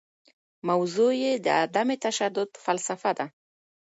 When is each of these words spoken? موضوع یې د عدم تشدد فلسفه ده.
موضوع 0.69 1.11
یې 1.23 1.33
د 1.45 1.47
عدم 1.61 1.87
تشدد 2.05 2.49
فلسفه 2.63 3.11
ده. 3.17 3.25